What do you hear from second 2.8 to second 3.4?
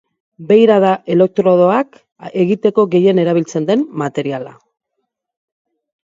gehien